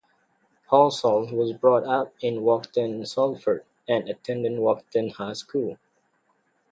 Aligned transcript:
Halsall 0.71 1.31
was 1.31 1.53
brought 1.53 1.83
up 1.83 2.11
in 2.21 2.41
Walkden, 2.41 3.07
Salford 3.07 3.63
and 3.87 4.09
attended 4.09 4.53
Walkden 4.53 5.11
High 5.11 5.33
School. 5.33 5.77